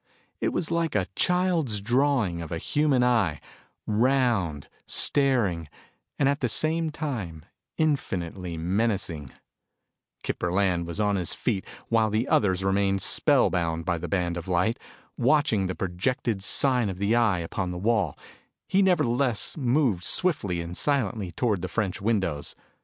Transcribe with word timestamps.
It 0.39 0.51
was 0.51 0.71
like 0.71 0.95
a 0.95 1.05
child's 1.15 1.79
drawing 1.79 2.41
of 2.41 2.51
a 2.51 2.57
human 2.57 3.03
eye, 3.03 3.39
round, 3.85 4.67
staring, 4.87 5.69
and 6.17 6.27
at 6.27 6.39
the 6.39 6.49
same 6.49 6.89
time 6.89 7.45
infinitely 7.77 8.57
menacing. 8.57 9.29
Kip 10.23 10.39
Burland 10.39 10.85
was 10.87 10.99
on 10.99 11.17
his 11.17 11.35
feet 11.35 11.67
while 11.89 12.09
the 12.09 12.27
others 12.27 12.63
remained 12.63 13.03
spellbound 13.03 13.85
by 13.85 13.99
the 13.99 14.07
brand 14.07 14.37
of 14.37 14.47
light. 14.47 14.79
Watching 15.17 15.67
the 15.67 15.75
projected 15.75 16.43
sign 16.43 16.89
of 16.89 16.97
the 16.97 17.15
eye 17.15 17.37
upon 17.37 17.69
the 17.69 17.77
wall, 17.77 18.17
he 18.67 18.81
nevertheless 18.81 19.55
moved 19.55 20.03
swiftly 20.03 20.61
and 20.61 20.75
silently 20.75 21.31
toward 21.31 21.61
the 21.61 21.67
French 21.67 22.01
windows. 22.01 22.55